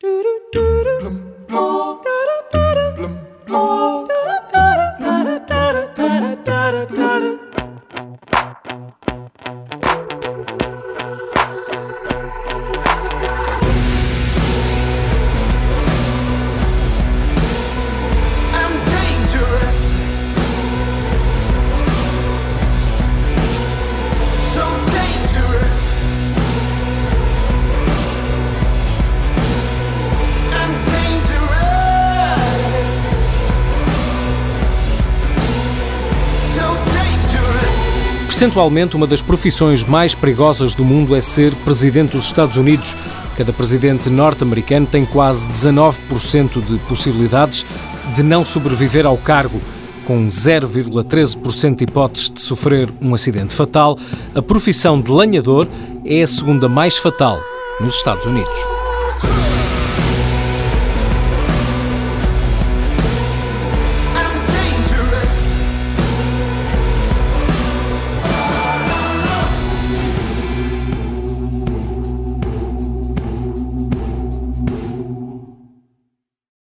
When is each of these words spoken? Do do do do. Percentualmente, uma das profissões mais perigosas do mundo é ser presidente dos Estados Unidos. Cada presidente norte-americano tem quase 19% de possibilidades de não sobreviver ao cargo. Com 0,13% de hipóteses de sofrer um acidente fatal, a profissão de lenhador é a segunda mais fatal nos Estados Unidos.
Do 0.00 0.22
do 0.22 0.40
do 0.52 0.84
do. 0.84 1.37
Percentualmente, 38.38 38.94
uma 38.94 39.04
das 39.04 39.20
profissões 39.20 39.82
mais 39.82 40.14
perigosas 40.14 40.72
do 40.72 40.84
mundo 40.84 41.16
é 41.16 41.20
ser 41.20 41.52
presidente 41.64 42.12
dos 42.12 42.26
Estados 42.26 42.56
Unidos. 42.56 42.96
Cada 43.36 43.52
presidente 43.52 44.08
norte-americano 44.08 44.86
tem 44.86 45.04
quase 45.04 45.44
19% 45.48 46.64
de 46.64 46.78
possibilidades 46.86 47.66
de 48.14 48.22
não 48.22 48.44
sobreviver 48.44 49.04
ao 49.04 49.16
cargo. 49.16 49.60
Com 50.06 50.28
0,13% 50.28 51.74
de 51.74 51.82
hipóteses 51.82 52.30
de 52.30 52.40
sofrer 52.40 52.88
um 53.02 53.12
acidente 53.12 53.56
fatal, 53.56 53.98
a 54.32 54.40
profissão 54.40 55.00
de 55.00 55.10
lenhador 55.10 55.66
é 56.04 56.22
a 56.22 56.26
segunda 56.28 56.68
mais 56.68 56.96
fatal 56.96 57.40
nos 57.80 57.96
Estados 57.96 58.24
Unidos. 58.24 58.77